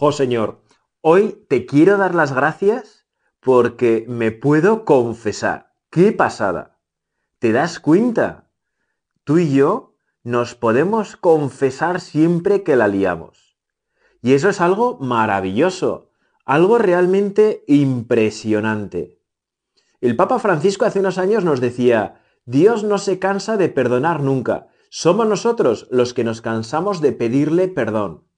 [0.00, 0.62] Jo Señor,
[1.02, 3.06] hoy te quiero dar las gracias
[3.38, 5.74] porque me puedo confesar.
[5.90, 6.78] ¡Qué pasada!
[7.38, 8.48] ¿Te das cuenta?
[9.24, 13.58] Tú y yo nos podemos confesar siempre que la liamos.
[14.22, 16.08] Y eso es algo maravilloso,
[16.46, 19.20] algo realmente impresionante.
[20.00, 24.68] El Papa Francisco hace unos años nos decía, Dios no se cansa de perdonar nunca,
[24.88, 28.29] somos nosotros los que nos cansamos de pedirle perdón.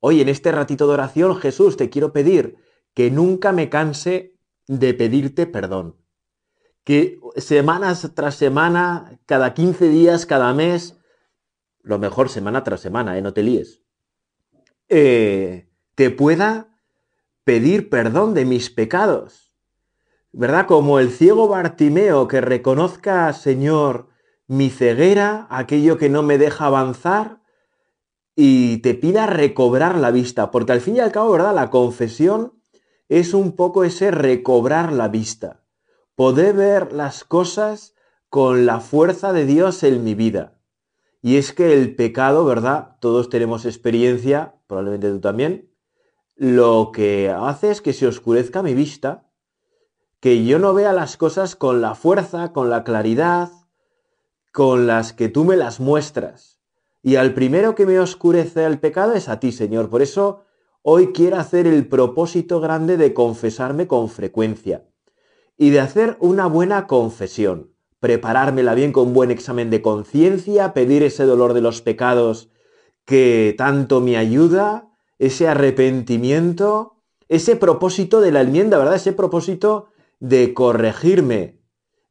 [0.00, 2.56] Hoy en este ratito de oración, Jesús, te quiero pedir
[2.94, 4.36] que nunca me canse
[4.66, 5.96] de pedirte perdón.
[6.84, 10.96] Que semanas tras semana, cada 15 días, cada mes,
[11.82, 13.22] lo mejor semana tras semana, ¿eh?
[13.22, 13.82] no te líes,
[14.88, 16.68] eh, te pueda
[17.44, 19.52] pedir perdón de mis pecados.
[20.32, 20.66] ¿Verdad?
[20.66, 24.08] Como el ciego Bartimeo que reconozca, Señor,
[24.46, 27.40] mi ceguera, aquello que no me deja avanzar,
[28.40, 31.52] y te pida recobrar la vista, porque al fin y al cabo, ¿verdad?
[31.56, 32.52] La confesión
[33.08, 35.64] es un poco ese recobrar la vista,
[36.14, 37.96] poder ver las cosas
[38.28, 40.56] con la fuerza de Dios en mi vida.
[41.20, 42.96] Y es que el pecado, ¿verdad?
[43.00, 45.72] Todos tenemos experiencia, probablemente tú también,
[46.36, 49.32] lo que hace es que se oscurezca mi vista,
[50.20, 53.50] que yo no vea las cosas con la fuerza, con la claridad,
[54.52, 56.57] con las que tú me las muestras.
[57.02, 59.88] Y al primero que me oscurece el pecado es a ti, Señor.
[59.88, 60.44] Por eso
[60.82, 64.84] hoy quiero hacer el propósito grande de confesarme con frecuencia
[65.56, 71.02] y de hacer una buena confesión, preparármela bien con un buen examen de conciencia, pedir
[71.02, 72.50] ese dolor de los pecados
[73.04, 78.94] que tanto me ayuda, ese arrepentimiento, ese propósito de la enmienda, ¿verdad?
[78.94, 79.88] Ese propósito
[80.20, 81.57] de corregirme,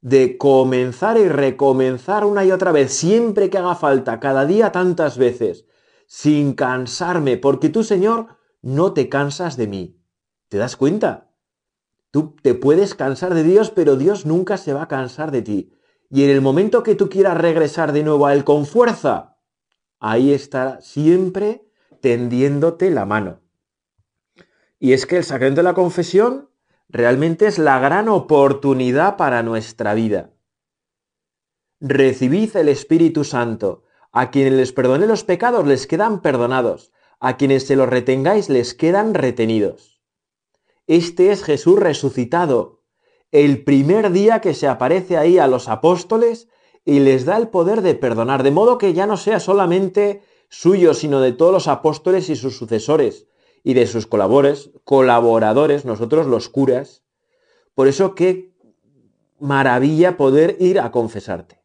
[0.08, 5.18] de comenzar y recomenzar una y otra vez, siempre que haga falta, cada día tantas
[5.18, 5.66] veces,
[6.06, 10.00] sin cansarme, porque tú, Señor, no te cansas de mí.
[10.48, 11.30] ¿Te das cuenta?
[12.10, 15.74] Tú te puedes cansar de Dios, pero Dios nunca se va a cansar de ti.
[16.10, 19.36] Y en el momento que tú quieras regresar de nuevo a Él con fuerza,
[20.00, 21.68] ahí está siempre
[22.00, 23.42] tendiéndote la mano.
[24.80, 26.50] Y es que el sacramento de la confesión
[26.90, 30.32] realmente es la gran oportunidad para nuestra vida.
[31.80, 33.84] Recibid el Espíritu Santo.
[34.12, 36.92] A quienes les perdone los pecados les quedan perdonados.
[37.20, 40.02] A quienes se los retengáis les quedan retenidos.
[40.88, 42.78] Este es Jesús resucitado,
[43.32, 46.48] el primer día que se aparece ahí a los apóstoles
[46.86, 50.94] y les da el poder de perdonar, de modo que ya no sea solamente suyo,
[50.94, 53.28] sino de todos los apóstoles y sus sucesores,
[53.68, 57.04] y de sus colaboradores, colaboradores, nosotros los curas.
[57.76, 58.54] Por eso qué
[59.42, 61.62] maravilla poder ir a confesarte.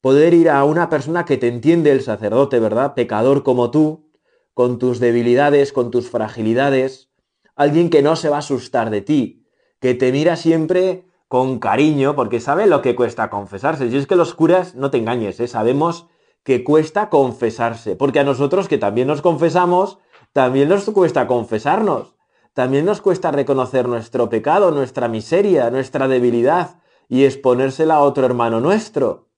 [0.00, 2.94] Poder ir a una persona que te entiende, el sacerdote, ¿verdad?
[2.94, 4.08] Pecador como tú,
[4.54, 7.10] con tus debilidades, con tus fragilidades.
[7.56, 9.48] Alguien que no se va a asustar de ti,
[9.80, 13.90] que te mira siempre con cariño, porque sabe lo que cuesta confesarse.
[13.90, 15.48] Si es que los curas, no te engañes, ¿eh?
[15.48, 16.06] sabemos
[16.44, 19.98] que cuesta confesarse, porque a nosotros que también nos confesamos,
[20.36, 22.14] también nos cuesta confesarnos,
[22.52, 28.60] también nos cuesta reconocer nuestro pecado, nuestra miseria, nuestra debilidad y exponérsela a otro hermano
[28.60, 29.30] nuestro.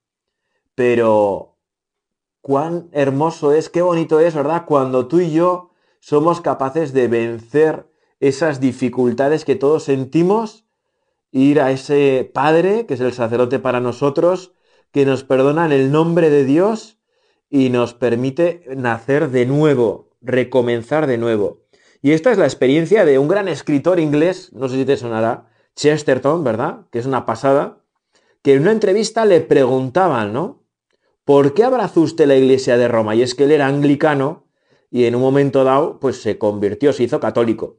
[0.74, 1.54] Pero
[2.40, 4.64] cuán hermoso es, qué bonito es, ¿verdad?
[4.66, 5.70] Cuando tú y yo
[6.00, 7.86] somos capaces de vencer
[8.18, 10.66] esas dificultades que todos sentimos,
[11.30, 14.52] ir a ese Padre, que es el sacerdote para nosotros,
[14.90, 16.98] que nos perdona en el nombre de Dios
[17.48, 21.62] y nos permite nacer de nuevo, recomenzar de nuevo.
[22.02, 25.50] Y esta es la experiencia de un gran escritor inglés, no sé si te sonará,
[25.74, 26.86] Chesterton, ¿verdad?
[26.90, 27.84] Que es una pasada,
[28.42, 30.64] que en una entrevista le preguntaban, ¿no?
[31.24, 33.14] ¿Por qué abrazó usted la iglesia de Roma?
[33.14, 34.46] Y es que él era anglicano
[34.90, 37.78] y en un momento dado, pues se convirtió, se hizo católico.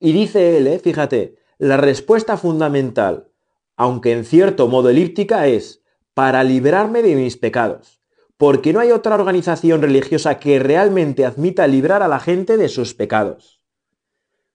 [0.00, 0.78] Y dice él, ¿eh?
[0.78, 3.30] fíjate, la respuesta fundamental,
[3.76, 5.82] aunque en cierto modo elíptica, es
[6.14, 7.96] para librarme de mis pecados
[8.36, 12.94] porque no hay otra organización religiosa que realmente admita librar a la gente de sus
[12.94, 13.60] pecados.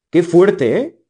[0.09, 1.01] Qué fuerte, ¿eh?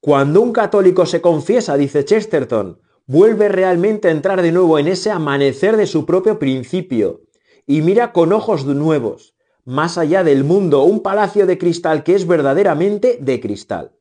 [0.00, 5.10] Cuando un católico se confiesa, dice Chesterton, vuelve realmente a entrar de nuevo en ese
[5.10, 7.22] amanecer de su propio principio
[7.66, 9.34] y mira con ojos nuevos,
[9.64, 13.92] más allá del mundo, un palacio de cristal que es verdaderamente de cristal.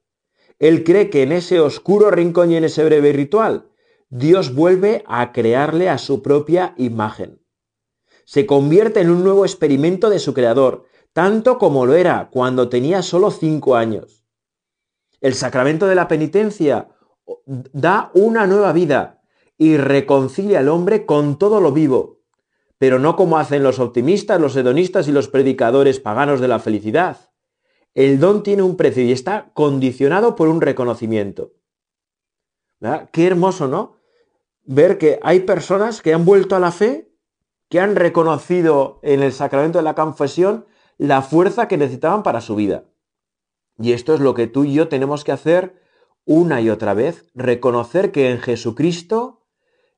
[0.57, 3.70] Él cree que en ese oscuro rincón y en ese breve ritual
[4.13, 7.41] Dios vuelve a crearle a su propia imagen.
[8.25, 13.03] Se convierte en un nuevo experimento de su creador, tanto como lo era cuando tenía
[13.03, 14.25] solo cinco años.
[15.21, 16.89] El sacramento de la penitencia
[17.47, 19.21] da una nueva vida
[19.57, 22.21] y reconcilia al hombre con todo lo vivo.
[22.81, 27.29] pero no como hacen los optimistas, los hedonistas y los predicadores paganos de la felicidad.
[27.93, 31.51] El don tiene un precio y está condicionado por un reconocimiento.
[33.11, 34.00] Qué hermoso, ¿no?
[34.73, 37.11] Ver que hay personas que han vuelto a la fe,
[37.67, 40.65] que han reconocido en el sacramento de la confesión
[40.97, 42.85] la fuerza que necesitaban para su vida.
[43.77, 45.81] Y esto es lo que tú y yo tenemos que hacer
[46.23, 49.45] una y otra vez, reconocer que en Jesucristo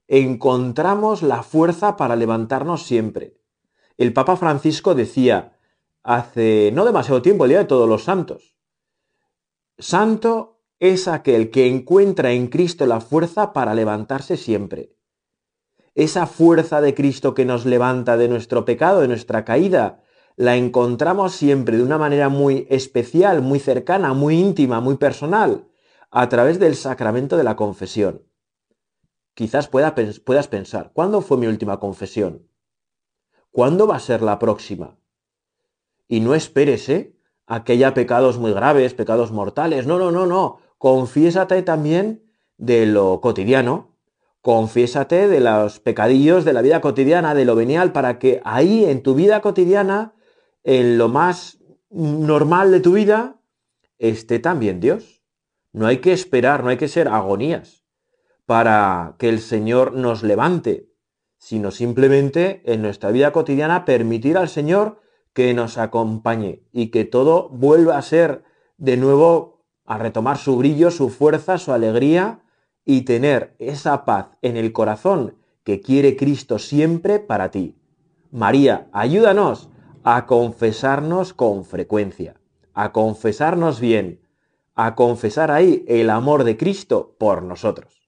[0.07, 3.37] encontramos la fuerza para levantarnos siempre.
[3.97, 5.55] El Papa Francisco decía
[6.01, 8.57] hace no demasiado tiempo, el Día de Todos los Santos,
[9.77, 10.52] Santo
[10.91, 14.95] es aquel que encuentra en Cristo la fuerza para levantarse siempre.
[15.95, 20.01] Esa fuerza de Cristo que nos levanta de nuestro pecado, de nuestra caída,
[20.35, 25.67] la encontramos siempre de una manera muy especial, muy cercana, muy íntima, muy personal,
[26.09, 28.23] a través del sacramento de la confesión
[29.33, 32.47] quizás puedas pensar, ¿cuándo fue mi última confesión?
[33.51, 34.97] ¿Cuándo va a ser la próxima?
[36.07, 37.15] Y no esperes, ¿eh?
[37.45, 39.85] A que haya pecados muy graves, pecados mortales.
[39.85, 40.59] No, no, no, no.
[40.83, 42.25] Confiésate también
[42.57, 43.95] de lo cotidiano.
[44.41, 49.01] Confiésate de los pecadillos de la vida cotidiana, de lo venial, para que ahí en
[49.01, 50.13] tu vida cotidiana,
[50.65, 51.59] en lo más
[51.89, 53.39] normal de tu vida,
[53.97, 55.23] esté también Dios.
[55.71, 57.85] No hay que esperar, no hay que ser agonías
[58.45, 60.89] para que el Señor nos levante,
[61.37, 64.99] sino simplemente en nuestra vida cotidiana permitir al Señor
[65.31, 68.43] que nos acompañe y que todo vuelva a ser
[68.75, 69.52] de nuevo
[69.85, 72.39] a retomar su brillo, su fuerza, su alegría
[72.85, 77.75] y tener esa paz en el corazón que quiere Cristo siempre para ti.
[78.31, 79.69] María, ayúdanos
[80.03, 82.35] a confesarnos con frecuencia,
[82.73, 84.21] a confesarnos bien,
[84.75, 88.02] a confesar ahí el amor de Cristo por nosotros.